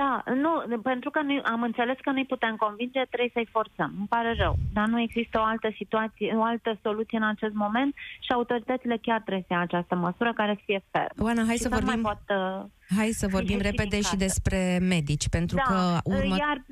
[0.00, 3.94] Da, nu, pentru că nu, am înțeles că nu-i putem convinge, trebuie să-i forțăm.
[3.98, 7.94] Îmi pare rău, dar nu există o altă situație, o altă soluție în acest moment
[8.20, 11.24] și autoritățile chiar trebuie să ia această măsură care să fie fermă.
[11.24, 12.02] Oana, hai și să, să vorbim...
[12.02, 16.36] Pot, uh, hai să vorbim repede și despre medici, pentru da, că urmă...
[16.38, 16.64] Iar,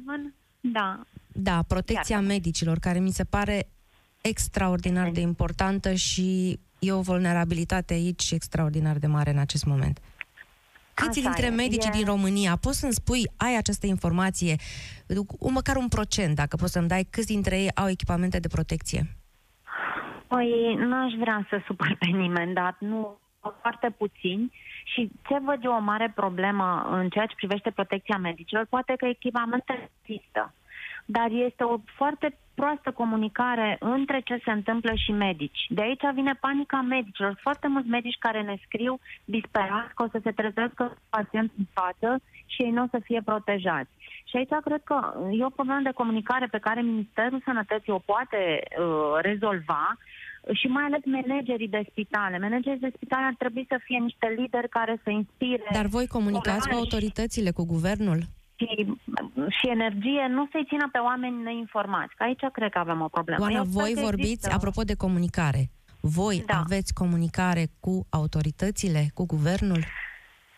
[0.60, 1.00] da.
[1.32, 2.24] Da, protecția iar.
[2.24, 3.68] medicilor, care mi se pare
[4.20, 10.00] extraordinar de importantă și e o vulnerabilitate aici extraordinar de mare în acest moment.
[10.94, 11.96] Câți Așa dintre e, medicii e...
[11.96, 14.56] din România, poți să-mi spui, ai această informație,
[15.50, 19.00] măcar un procent, dacă poți să-mi dai, câți dintre ei au echipamente de protecție?
[20.26, 23.18] Păi, nu aș vrea să supăr pe nimeni, dar nu,
[23.60, 24.52] foarte puțini
[24.84, 29.06] și ce văd eu o mare problemă în ceea ce privește protecția medicilor, poate că
[29.06, 30.54] echipamente există,
[31.04, 35.60] dar este o foarte proastă comunicare între ce se întâmplă și medici.
[35.68, 37.32] De aici vine panica medicilor.
[37.46, 38.94] Foarte mulți medici care ne scriu
[39.24, 40.82] disperați că o să se trezească
[41.14, 42.10] pacienți în față
[42.52, 43.90] și ei nu o să fie protejați.
[44.28, 44.98] Și aici cred că
[45.38, 49.84] e o problemă de comunicare pe care Ministerul Sănătății o poate uh, rezolva
[50.52, 52.38] și mai ales managerii de spitale.
[52.38, 55.68] Managerii de spitale ar trebui să fie niște lideri care să inspire.
[55.72, 58.20] Dar voi comunicați cu autoritățile, cu guvernul?
[58.58, 58.96] Și,
[59.48, 62.14] și energie nu se țină pe oameni neinformați.
[62.16, 63.42] Că aici cred că avem o problemă.
[63.42, 64.54] Oana, voi vorbiți, există...
[64.54, 66.58] apropo de comunicare, voi da.
[66.58, 69.78] aveți comunicare cu autoritățile, cu guvernul?
[69.78, 70.08] Uh,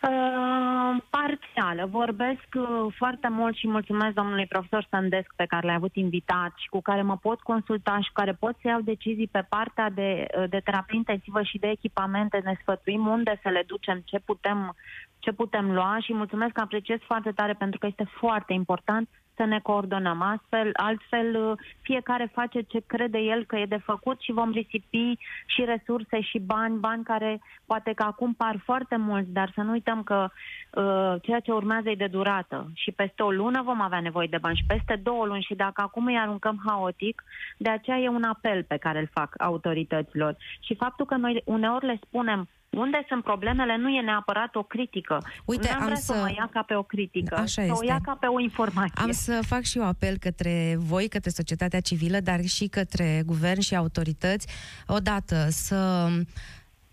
[0.01, 0.70] pare
[1.11, 1.87] parțială.
[1.87, 6.69] Vorbesc uh, foarte mult și mulțumesc domnului profesor Sandesc pe care l-a avut invitat și
[6.69, 10.27] cu care mă pot consulta și cu care pot să iau decizii pe partea de,
[10.39, 12.41] uh, de terapie intensivă și de echipamente.
[12.45, 14.77] Ne sfătuim unde să le ducem, ce putem,
[15.19, 19.09] ce putem lua și mulțumesc că apreciez foarte tare pentru că este foarte important
[19.41, 24.21] să ne coordonăm astfel, altfel uh, fiecare face ce crede el că e de făcut
[24.21, 29.31] și vom risipi și resurse și bani, bani care poate că acum par foarte mulți,
[29.31, 33.31] dar să nu uităm că uh, ceea ce urmează e de durată și peste o
[33.31, 36.63] lună vom avea nevoie de bani și peste două luni și dacă acum îi aruncăm
[36.67, 37.25] haotic,
[37.59, 40.37] de aceea e un apel pe care îl fac autorităților.
[40.61, 45.25] Și faptul că noi uneori le spunem unde sunt problemele nu e neapărat o critică.
[45.45, 46.13] Uite, am vrea să...
[46.13, 47.73] să o ia ca pe o critică, Așa să este.
[47.73, 49.03] o ia ca pe o informație.
[49.03, 53.61] Am să fac și eu apel către voi, către societatea civilă, dar și către guvern
[53.61, 54.47] și autorități,
[54.87, 56.09] odată să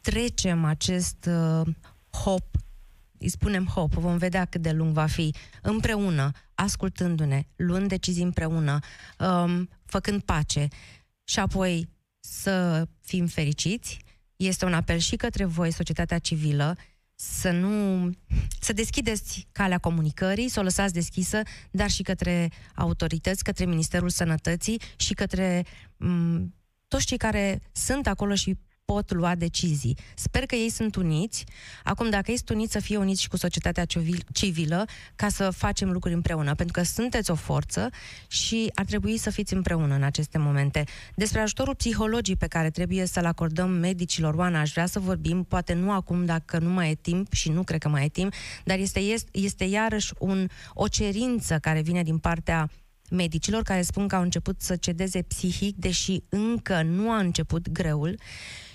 [0.01, 1.67] trecem acest uh,
[2.23, 2.43] hop
[3.19, 8.79] îi spunem hop, vom vedea cât de lung va fi, împreună, ascultându-ne, luând decizii împreună,
[9.19, 10.67] um, făcând pace
[11.23, 14.05] și apoi să fim fericiți.
[14.37, 16.77] Este un apel și către voi, societatea civilă,
[17.15, 18.09] să nu
[18.59, 24.81] să deschideți calea comunicării, să o lăsați deschisă, dar și către autorități, către Ministerul Sănătății
[24.95, 26.45] și către m-
[26.87, 28.57] toți cei care sunt acolo și
[28.93, 29.97] pot lua decizii.
[30.15, 31.45] Sper că ei sunt uniți.
[31.83, 33.85] Acum, dacă ei sunt uniți, să fie uniți și cu societatea
[34.33, 37.89] civilă ca să facem lucruri împreună, pentru că sunteți o forță
[38.27, 40.83] și ar trebui să fiți împreună în aceste momente.
[41.15, 45.73] Despre ajutorul psihologic pe care trebuie să-l acordăm medicilor, Oana, aș vrea să vorbim, poate
[45.73, 48.77] nu acum dacă nu mai e timp și nu cred că mai e timp, dar
[48.77, 52.69] este, este, este iarăși un, o cerință care vine din partea
[53.09, 58.17] medicilor care spun că au început să cedeze psihic, deși încă nu a început greul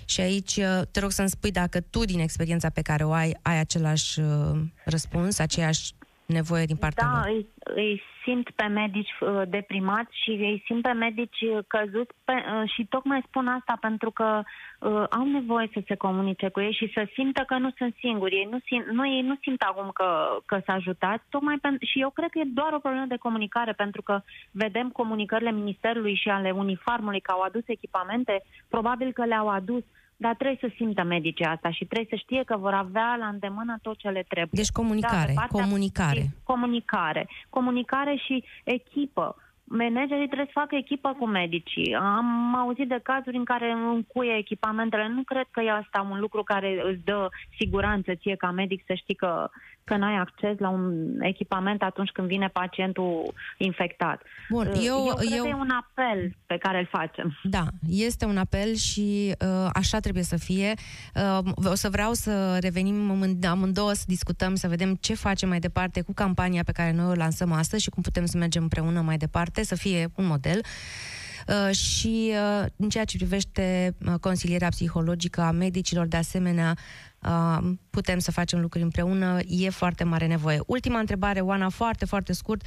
[0.05, 3.37] și aici uh, te rog să-mi spui dacă tu, din experiența pe care o ai,
[3.41, 5.93] ai același uh, răspuns, aceeași
[6.33, 7.25] nevoie din partea da, lor.
[7.27, 12.69] Îi, îi simt pe medici uh, deprimați și îi simt pe medici căzuți pe, uh,
[12.73, 16.91] și tocmai spun asta pentru că uh, au nevoie să se comunice cu ei și
[16.93, 18.35] să simtă că nu sunt singuri.
[18.35, 21.99] Ei nu simt, nu, ei nu simt acum că, că s-a ajutat, tocmai pen, și
[21.99, 26.29] eu cred că e doar o problemă de comunicare pentru că vedem comunicările Ministerului și
[26.29, 29.83] ale Unifarmului că au adus echipamente, probabil că le-au adus
[30.25, 33.77] dar trebuie să simtă medicii asta și trebuie să știe că vor avea la îndemână
[33.81, 34.61] tot ce le trebuie.
[34.61, 36.23] Deci comunicare, da, comunicare.
[36.43, 37.27] Comunicare.
[37.49, 39.35] Comunicare și echipă.
[39.63, 41.95] Managerii trebuie să facă echipă cu medicii.
[41.95, 45.07] Am auzit de cazuri în care încuie echipamentele.
[45.07, 48.93] Nu cred că e asta un lucru care îți dă siguranță ție ca medic să
[48.93, 49.49] știi că
[49.83, 54.21] că n-ai acces la un echipament atunci când vine pacientul infectat.
[54.49, 55.43] Bun, eu, eu cred eu...
[55.43, 57.39] că e un apel pe care îl facem.
[57.43, 60.73] Da, este un apel și uh, așa trebuie să fie.
[61.15, 66.01] Uh, o să vreau să revenim amândouă să discutăm, să vedem ce facem mai departe
[66.01, 69.17] cu campania pe care noi o lansăm astăzi și cum putem să mergem împreună mai
[69.17, 70.57] departe, să fie un model.
[70.57, 71.22] Uh,
[71.71, 76.77] și uh, în ceea ce privește uh, consilierea psihologică a medicilor, de asemenea,
[77.19, 80.59] uh, putem să facem lucruri împreună, e foarte mare nevoie.
[80.65, 82.65] Ultima întrebare, Oana, foarte, foarte scurt.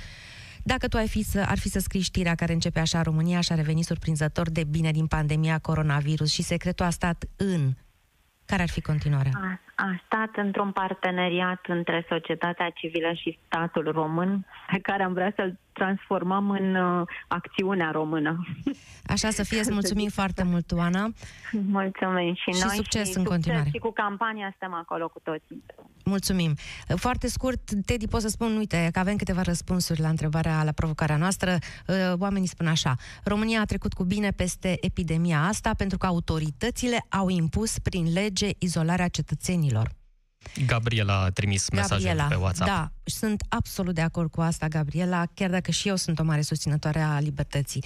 [0.62, 3.54] Dacă tu ai fi să, ar fi să scrii știrea care începe așa, România și-a
[3.54, 7.72] revenit surprinzător de bine din pandemia coronavirus și secretul a stat în
[8.44, 9.60] care ar fi continuarea?
[9.76, 15.32] A, a stat într-un parteneriat între societatea civilă și statul român, pe care am vrea
[15.36, 18.46] să-l transformăm în uh, acțiunea română.
[19.06, 21.12] Așa să fie, îți mulțumim foarte mult, Oana.
[21.50, 22.76] Mulțumim și, și noi.
[22.76, 23.68] succes și în continuare.
[23.72, 25.62] Și cu campania stăm acolo cu toții.
[26.04, 26.54] Mulțumim.
[26.96, 31.16] Foarte scurt, Teddy, pot să spun, uite, că avem câteva răspunsuri la întrebarea, la provocarea
[31.16, 31.58] noastră.
[31.86, 37.04] Uh, oamenii spun așa, România a trecut cu bine peste epidemia asta pentru că autoritățile
[37.08, 39.65] au impus prin lege izolarea cetățenilor.
[40.66, 42.70] Gabriela a trimis mesajul Gabriela, pe WhatsApp.
[42.70, 46.40] Da, sunt absolut de acord cu asta, Gabriela, chiar dacă și eu sunt o mare
[46.40, 47.84] susținătoare a libertății.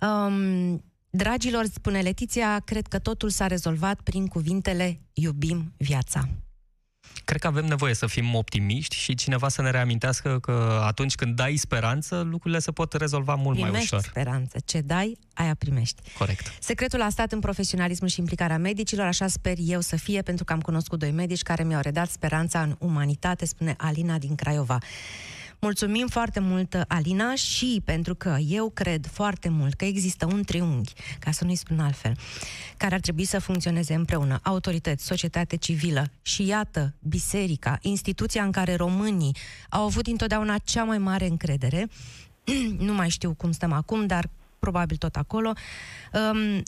[0.00, 6.28] Um, dragilor, spune Letiția, cred că totul s-a rezolvat prin cuvintele iubim viața.
[7.24, 11.36] Cred că avem nevoie să fim optimiști și cineva să ne reamintească că atunci când
[11.36, 14.00] dai speranță, lucrurile se pot rezolva mult primești mai ușor.
[14.00, 14.58] speranță.
[14.64, 16.02] Ce dai, aia primești.
[16.18, 16.52] Corect.
[16.60, 20.52] Secretul a stat în profesionalismul și implicarea medicilor, așa sper eu să fie, pentru că
[20.52, 24.78] am cunoscut doi medici care mi-au redat speranța în umanitate, spune Alina din Craiova.
[25.66, 30.92] Mulțumim foarte mult, Alina, și pentru că eu cred foarte mult că există un triunghi,
[31.18, 32.16] ca să nu-i spun altfel,
[32.76, 34.38] care ar trebui să funcționeze împreună.
[34.42, 39.36] Autorități, societate civilă și iată, biserica, instituția în care românii
[39.68, 41.88] au avut întotdeauna cea mai mare încredere.
[42.86, 45.52] nu mai știu cum stăm acum, dar probabil tot acolo.
[46.12, 46.62] Um,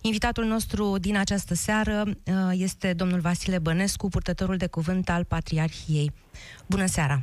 [0.00, 6.12] Invitatul nostru din această seară uh, este domnul Vasile Bănescu, purtătorul de cuvânt al Patriarhiei.
[6.66, 7.22] Bună seara!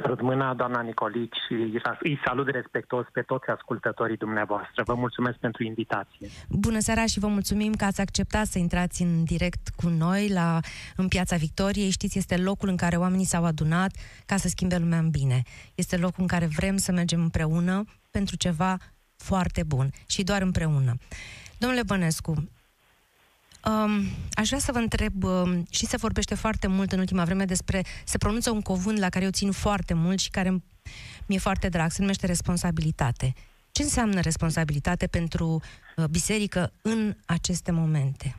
[0.00, 1.54] Sărut mâna, doamna Nicolici, și
[2.00, 4.82] îi salut respectuos pe toți ascultătorii dumneavoastră.
[4.86, 6.28] Vă mulțumesc pentru invitație.
[6.48, 10.58] Bună seara și vă mulțumim că ați acceptat să intrați în direct cu noi la,
[10.96, 11.90] în Piața Victoriei.
[11.90, 13.90] Știți, este locul în care oamenii s-au adunat
[14.26, 15.42] ca să schimbe lumea în bine.
[15.74, 18.76] Este locul în care vrem să mergem împreună pentru ceva
[19.16, 20.94] foarte bun și doar împreună.
[21.58, 22.34] Domnule Bănescu,
[23.64, 24.00] Um,
[24.32, 27.82] aș vrea să vă întreb, um, și se vorbește foarte mult în ultima vreme despre,
[28.04, 30.50] se pronunță un cuvânt la care eu țin foarte mult și care
[31.26, 33.32] mi-e foarte drag, se numește responsabilitate.
[33.72, 35.46] Ce înseamnă responsabilitate pentru
[35.96, 38.36] uh, biserică în aceste momente?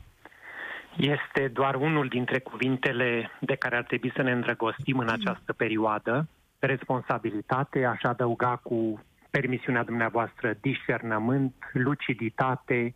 [0.98, 6.28] Este doar unul dintre cuvintele de care ar trebui să ne îndrăgostim în această perioadă.
[6.60, 12.94] Responsabilitate, aș adăuga cu permisiunea dumneavoastră, discernământ, luciditate,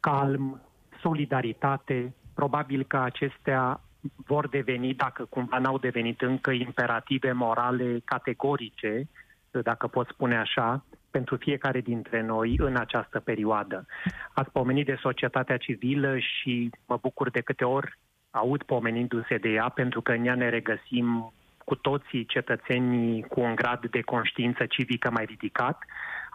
[0.00, 0.60] calm,
[1.00, 2.14] solidaritate.
[2.34, 3.80] Probabil că acestea
[4.26, 9.08] vor deveni, dacă cumva n-au devenit încă, imperative morale categorice,
[9.50, 13.86] dacă pot spune așa, pentru fiecare dintre noi în această perioadă.
[14.34, 17.98] Ați pomenit de societatea civilă și mă bucur de câte ori
[18.30, 21.32] aud pomenindu-se de ea, pentru că în ea ne regăsim
[21.64, 25.84] cu toții cetățenii cu un grad de conștiință civică mai ridicat.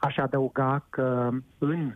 [0.02, 1.94] Aș adăuga că în uh,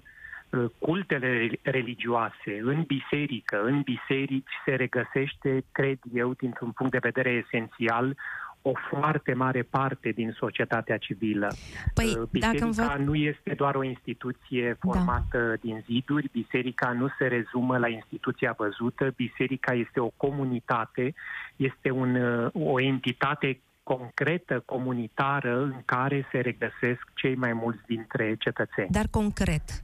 [0.79, 8.15] cultele religioase, în biserică, în biserici se regăsește, cred eu, dintr-un punct de vedere esențial,
[8.62, 11.47] o foarte mare parte din societatea civilă.
[11.93, 13.03] Păi, Biserica dacă vă...
[13.03, 14.75] nu este doar o instituție da.
[14.79, 15.55] formată da.
[15.55, 21.13] din ziduri, biserica nu se rezumă la instituția văzută, biserica este o comunitate,
[21.55, 22.15] este un,
[22.53, 28.89] o entitate concretă, comunitară, în care se regăsesc cei mai mulți dintre cetățeni.
[28.89, 29.83] Dar concret,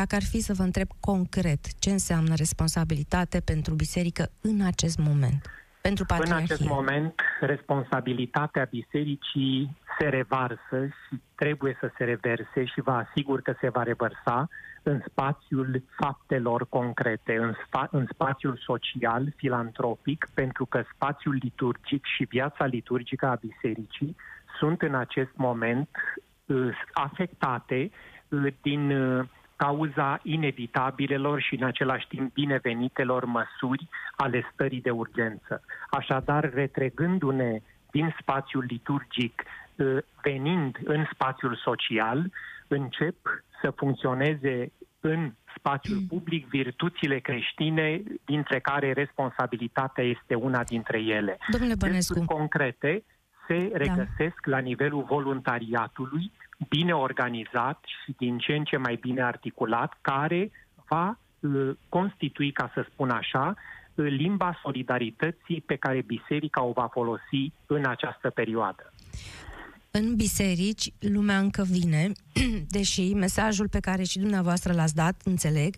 [0.00, 5.40] dacă ar fi să vă întreb concret ce înseamnă responsabilitate pentru biserică în acest moment?
[5.80, 6.36] pentru patriarhie?
[6.36, 13.40] În acest moment, responsabilitatea bisericii se revarsă și trebuie să se reverse și vă asigur
[13.42, 14.48] că se va revărsa
[14.82, 22.24] în spațiul faptelor concrete, în, spa- în spațiul social, filantropic, pentru că spațiul liturgic și
[22.24, 24.16] viața liturgică a bisericii
[24.58, 25.88] sunt în acest moment
[26.46, 27.90] uh, afectate
[28.28, 35.62] uh, din uh, cauza inevitabilelor și în același timp binevenitelor măsuri ale stării de urgență.
[35.90, 39.42] Așadar, retregându-ne din spațiul liturgic,
[39.78, 42.30] ă, venind în spațiul social,
[42.68, 43.16] încep
[43.60, 51.38] să funcționeze în spațiul public virtuțile creștine, dintre care responsabilitatea este una dintre ele.
[51.50, 52.24] Domnule Bănescu.
[52.24, 53.04] concrete
[53.46, 53.76] se da.
[53.76, 54.50] regăsesc da.
[54.50, 56.32] la nivelul voluntariatului,
[56.68, 60.50] bine organizat și din ce în ce mai bine articulat, care
[60.88, 63.54] va uh, constitui, ca să spun așa,
[63.94, 68.92] uh, limba solidarității pe care biserica o va folosi în această perioadă.
[69.90, 72.12] În biserici, lumea încă vine,
[72.76, 75.74] deși mesajul pe care și dumneavoastră l-ați dat, înțeleg,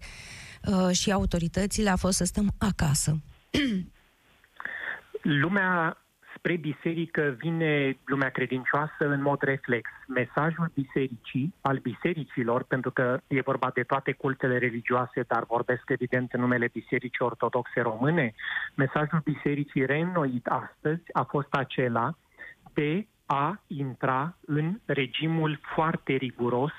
[0.64, 3.20] uh, și autoritățile a fost să stăm acasă.
[5.42, 5.98] lumea
[6.38, 9.90] spre biserică vine lumea credincioasă în mod reflex.
[10.06, 16.32] Mesajul bisericii, al bisericilor, pentru că e vorba de toate cultele religioase, dar vorbesc evident
[16.32, 18.34] în numele Bisericii Ortodoxe Române,
[18.74, 22.14] mesajul bisericii reînnoit astăzi a fost acela
[22.74, 26.72] de a intra în regimul foarte riguros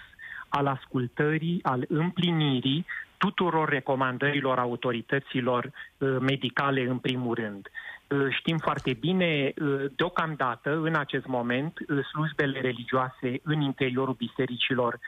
[0.49, 2.85] al ascultării, al împlinirii
[3.17, 7.67] tuturor recomandărilor autorităților uh, medicale în primul rând.
[8.09, 11.73] Uh, știm foarte bine, uh, deocamdată, în acest moment,
[12.11, 14.99] slujbele religioase în interiorul bisericilor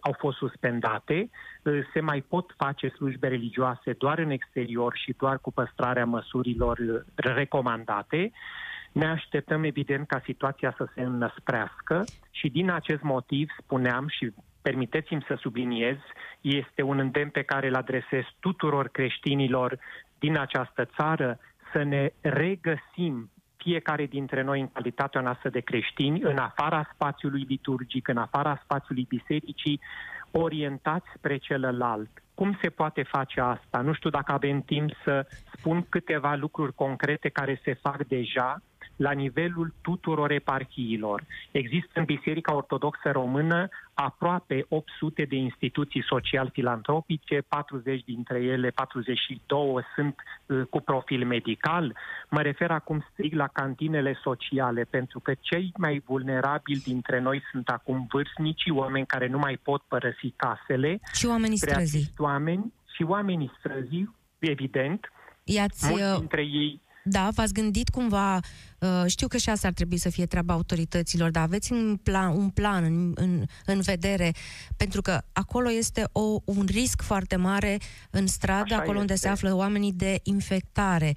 [0.00, 1.30] au fost suspendate.
[1.92, 8.32] Se mai pot face slujbe religioase doar în exterior și doar cu păstrarea măsurilor recomandate.
[8.92, 15.24] Ne așteptăm, evident, ca situația să se înăsprească și din acest motiv spuneam și permiteți-mi
[15.26, 15.96] să subliniez,
[16.40, 19.78] este un îndemn pe care îl adresez tuturor creștinilor
[20.18, 21.38] din această țară
[21.72, 28.08] să ne regăsim fiecare dintre noi în calitatea noastră de creștini, în afara spațiului liturgic,
[28.08, 29.80] în afara spațiului bisericii,
[30.30, 32.10] orientați spre celălalt.
[32.34, 33.80] Cum se poate face asta?
[33.80, 38.62] Nu știu dacă avem timp să spun câteva lucruri concrete care se fac deja
[38.96, 41.24] la nivelul tuturor eparhiilor.
[41.50, 50.16] Există în Biserica Ortodoxă Română aproape 800 de instituții social-filantropice, 40 dintre ele, 42 sunt
[50.46, 51.96] uh, cu profil medical.
[52.30, 57.68] Mă refer acum strict la cantinele sociale, pentru că cei mai vulnerabili dintre noi sunt
[57.68, 61.00] acum vârstnicii, oameni care nu mai pot părăsi casele.
[61.12, 62.12] Și oamenii străzi.
[62.16, 65.12] oameni și oamenii străzii, evident,
[65.44, 68.36] I-ați, mulți uh, dintre ei Da, v-ați gândit cumva,
[68.78, 72.36] uh, știu că și asta ar trebui să fie treaba autorităților, dar aveți un plan,
[72.36, 74.32] un plan în, în, în vedere,
[74.76, 77.78] pentru că acolo este o, un risc foarte mare
[78.10, 79.26] în stradă, Așa acolo unde este.
[79.26, 81.14] se află oamenii de infectare.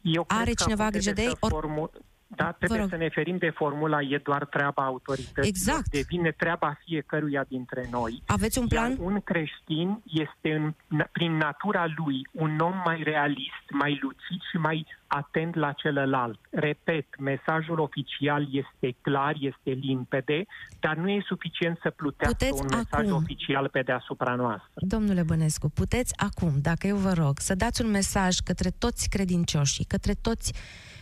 [0.00, 1.36] Eu Are cred că cineva acum grijă trebuie de ei?
[1.40, 1.90] să Or- Formu...
[2.36, 2.88] Da, trebuie rog.
[2.88, 5.46] să ne ferim de formula e doar treaba autorităților.
[5.46, 5.88] Exact.
[5.90, 8.22] Devine treaba fiecăruia dintre noi.
[8.26, 8.90] Aveți un plan?
[8.90, 10.74] Iar un creștin este în,
[11.12, 16.38] prin natura lui un om mai realist, mai lucid și mai atent la celălalt.
[16.50, 20.46] Repet, mesajul oficial este clar, este limpede,
[20.80, 24.70] dar nu e suficient să plutească Puteți un mesaj acum- oficial pe deasupra noastră.
[24.74, 29.84] Domnule Bănescu, puteți acum, dacă eu vă rog, să dați un mesaj către toți credincioșii,
[29.84, 30.52] către toți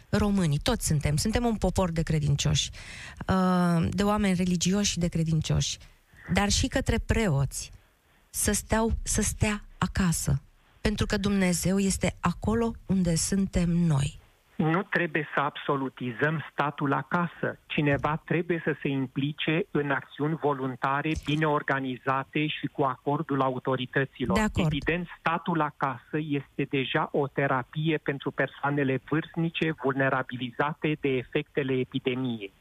[0.08, 2.70] românii, toți suntem, suntem un popor de credincioși,
[3.28, 5.78] uh, de oameni religioși și de credincioși,
[6.32, 7.70] dar și către preoți,
[8.30, 10.42] să, steau, să stea acasă,
[10.80, 14.18] pentru că Dumnezeu este acolo unde suntem noi.
[14.58, 17.58] Nu trebuie să absolutizăm statul acasă.
[17.66, 24.36] Cineva trebuie să se implice în acțiuni voluntare, bine organizate și cu acordul autorităților.
[24.36, 24.66] De acord.
[24.66, 32.52] Evident, statul acasă este deja o terapie pentru persoanele vârstnice vulnerabilizate de efectele epidemiei.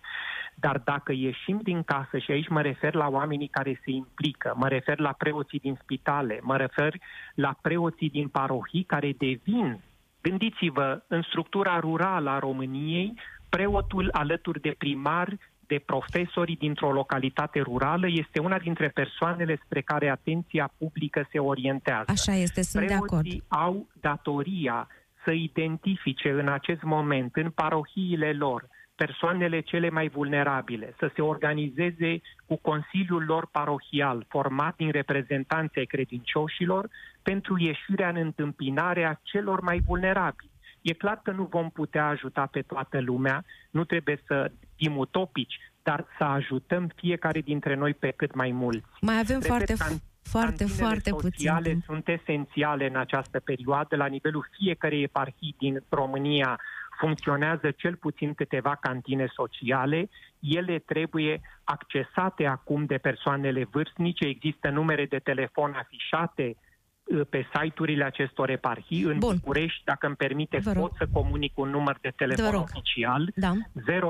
[0.55, 4.67] Dar dacă ieșim din casă, și aici mă refer la oamenii care se implică, mă
[4.67, 6.93] refer la preoții din spitale, mă refer
[7.33, 9.81] la preoții din parohii care devin
[10.21, 13.13] Gândiți-vă, în structura rurală a României,
[13.49, 15.37] preotul alături de primar,
[15.67, 22.05] de profesori dintr-o localitate rurală, este una dintre persoanele spre care atenția publică se orientează.
[22.07, 23.09] Așa este, sunt de acord.
[23.09, 24.87] Preoții au datoria
[25.23, 28.67] să identifice în acest moment, în parohiile lor,
[28.97, 35.85] persoanele cele mai vulnerabile, să se organizeze cu Consiliul lor parohial, format din reprezentanții ai
[35.85, 36.89] credincioșilor,
[37.21, 40.51] pentru ieșirea în întâmpinarea celor mai vulnerabili.
[40.81, 45.59] E clar că nu vom putea ajuta pe toată lumea, nu trebuie să fim utopici,
[45.83, 48.87] dar să ajutăm fiecare dintre noi pe cât mai mulți.
[49.01, 51.83] Mai avem Repet, foarte, can- foarte, cantinele foarte puțin sociale timp.
[51.83, 53.95] sunt esențiale în această perioadă.
[53.95, 56.59] La nivelul fiecarei eparhii din România
[56.97, 60.09] funcționează cel puțin câteva cantine sociale.
[60.39, 64.25] Ele trebuie accesate acum de persoanele vârstnice.
[64.25, 69.03] Există numere de telefon afișate uh, pe site-urile acestor eparhii.
[69.03, 69.35] În Bun.
[69.35, 70.81] București, dacă îmi permite, Vă rog.
[70.81, 72.61] pot să comunic un număr de Vă telefon rog.
[72.61, 73.31] oficial.
[73.35, 73.51] Da.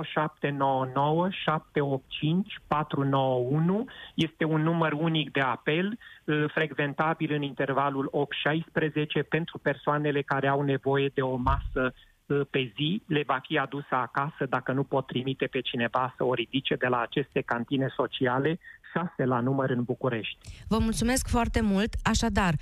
[0.03, 3.85] 0799 785 491
[4.15, 10.61] este un număr unic de apel, uh, frecventabil în intervalul 8-16 pentru persoanele care au
[10.61, 12.06] nevoie de o masă uh,
[12.49, 16.33] pe zi, le va fi adusă acasă dacă nu pot trimite pe cineva să o
[16.33, 18.59] ridice de la aceste cantine sociale,
[18.93, 20.37] 6 la număr în București.
[20.67, 21.93] Vă mulțumesc foarte mult.
[22.03, 22.53] Așadar,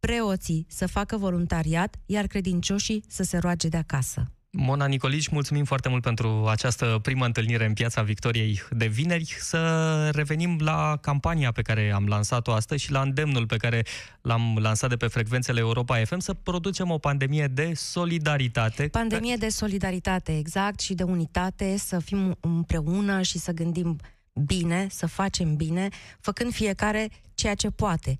[0.00, 4.33] preoții să facă voluntariat, iar credincioșii să se roage de acasă.
[4.56, 9.36] Mona Nicolici, mulțumim foarte mult pentru această primă întâlnire în Piața Victoriei de vineri.
[9.38, 13.84] Să revenim la campania pe care am lansat-o astăzi și la îndemnul pe care
[14.20, 18.88] l-am lansat de pe frecvențele Europa FM să producem o pandemie de solidaritate.
[18.88, 23.98] Pandemie de solidaritate, exact, și de unitate, să fim împreună și să gândim
[24.46, 25.88] bine, să facem bine,
[26.20, 28.18] făcând fiecare ceea ce poate.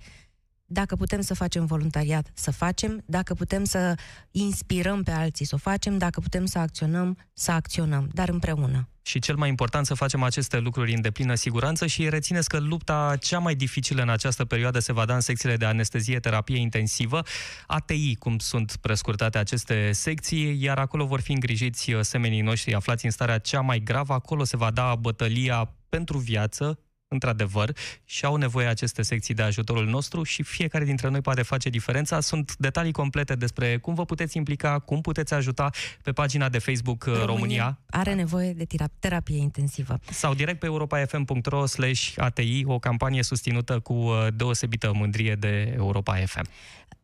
[0.75, 3.95] Dacă putem să facem voluntariat, să facem, dacă putem să
[4.31, 8.89] inspirăm pe alții, să o facem, dacă putem să acționăm, să acționăm, dar împreună.
[9.03, 13.17] Și cel mai important să facem aceste lucruri în deplină siguranță și rețineți că lupta
[13.21, 17.23] cea mai dificilă în această perioadă se va da în secțiile de anestezie, terapie intensivă,
[17.67, 23.11] ATI, cum sunt prescurtate aceste secții, iar acolo vor fi îngrijiți semenii noștri aflați în
[23.11, 24.13] starea cea mai gravă.
[24.13, 26.79] Acolo se va da bătălia pentru viață,
[27.15, 31.69] într-adevăr, și au nevoie aceste secții de ajutorul nostru și fiecare dintre noi poate face
[31.69, 32.21] diferența.
[32.21, 35.71] Sunt detalii complete despre cum vă puteți implica, cum puteți ajuta
[36.03, 39.99] pe pagina de Facebook România, România are nevoie de tira- terapie intensivă.
[40.11, 46.15] sau direct pe europafm.ro slash ATI, o campanie susținută cu uh, deosebită mândrie de Europa
[46.15, 46.47] FM.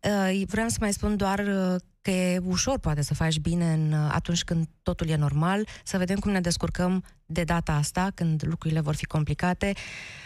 [0.01, 3.93] Uh, Vreau să mai spun doar uh, că e ușor poate să faci bine în,
[3.93, 8.43] uh, atunci când totul e normal, să vedem cum ne descurcăm de data asta, când
[8.47, 9.73] lucrurile vor fi complicate.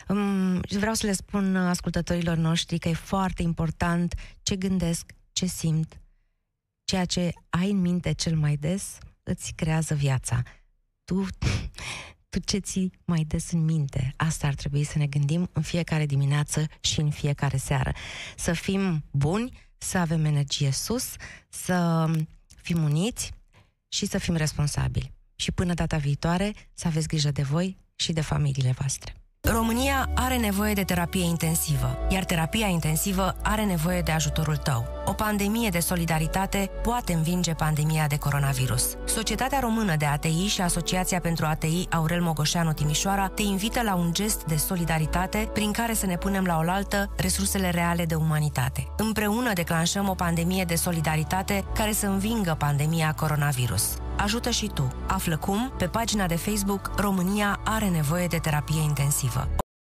[0.09, 5.13] Um, și Vreau să le spun uh, ascultătorilor noștri că e foarte important ce gândesc,
[5.33, 6.01] ce simt,
[6.85, 10.43] ceea ce ai în minte cel mai des îți creează viața.
[11.05, 11.27] Tu,
[12.31, 14.15] tu ce ții mai des în minte?
[14.17, 17.93] Asta ar trebui să ne gândim în fiecare dimineață și în fiecare seară.
[18.37, 21.15] Să fim buni, să avem energie sus,
[21.49, 22.11] să
[22.63, 23.33] fim uniți
[23.89, 25.13] și să fim responsabili.
[25.37, 29.24] Și până data viitoare, să aveți grijă de voi și de familiile voastre.
[29.47, 34.87] România are nevoie de terapie intensivă, iar terapia intensivă are nevoie de ajutorul tău.
[35.05, 38.95] O pandemie de solidaritate poate învinge pandemia de coronavirus.
[39.05, 44.13] Societatea Română de ATI și Asociația pentru ATI Aurel Mogoșeanu Timișoara te invită la un
[44.13, 48.87] gest de solidaritate prin care să ne punem la oaltă resursele reale de umanitate.
[48.97, 53.97] Împreună declanșăm o pandemie de solidaritate care să învingă pandemia coronavirus.
[54.17, 54.93] Ajută și tu.
[55.07, 59.49] Află cum pe pagina de Facebook România are nevoie de terapie intensivă.